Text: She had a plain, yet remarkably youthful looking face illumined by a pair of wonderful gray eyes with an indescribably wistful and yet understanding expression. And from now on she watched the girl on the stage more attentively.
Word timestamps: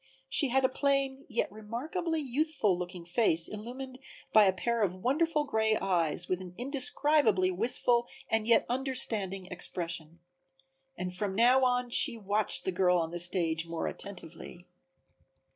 She 0.31 0.47
had 0.47 0.65
a 0.65 0.67
plain, 0.67 1.25
yet 1.29 1.51
remarkably 1.51 2.19
youthful 2.21 2.75
looking 2.75 3.05
face 3.05 3.47
illumined 3.47 3.99
by 4.33 4.45
a 4.45 4.51
pair 4.51 4.81
of 4.81 4.95
wonderful 4.95 5.43
gray 5.43 5.75
eyes 5.77 6.27
with 6.27 6.41
an 6.41 6.55
indescribably 6.57 7.51
wistful 7.51 8.07
and 8.27 8.47
yet 8.47 8.65
understanding 8.67 9.45
expression. 9.51 10.17
And 10.97 11.15
from 11.15 11.35
now 11.35 11.63
on 11.63 11.91
she 11.91 12.17
watched 12.17 12.65
the 12.65 12.71
girl 12.71 12.97
on 12.97 13.11
the 13.11 13.19
stage 13.19 13.67
more 13.67 13.85
attentively. 13.85 14.65